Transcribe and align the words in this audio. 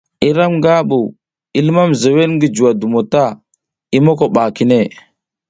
Iram 0.29 0.51
nga 0.59 0.73
bu, 0.89 0.99
i 1.57 1.59
limam 1.65 1.89
zewed 2.01 2.29
ngi 2.33 2.47
juwa 2.55 2.71
dum 2.79 2.93
ta, 3.11 3.25
i 3.95 3.99
moko 4.05 4.25
ba 4.35 4.43
kine. 4.55 4.79